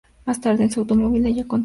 Más 0.25 0.41
tarde, 0.41 0.63
en 0.63 0.71
su 0.71 0.79
automóvil, 0.79 1.23
Elle 1.23 1.23
contesta 1.23 1.41
a 1.41 1.45
su 1.45 1.45
móvil. 1.45 1.59